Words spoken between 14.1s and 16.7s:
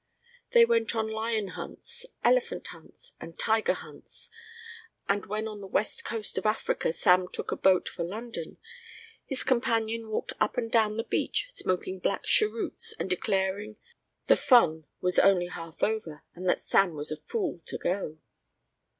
the fun was only half over and that